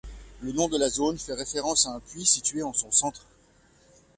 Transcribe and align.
Le 0.41 0.51
nom 0.51 0.67
de 0.67 0.79
la 0.79 0.89
zone 0.89 1.19
fait 1.19 1.35
référence 1.35 1.85
à 1.85 1.91
un 1.91 1.99
puits 1.99 2.25
situé 2.25 2.63
en 2.63 2.73
son 2.73 2.89
centre. 2.89 3.27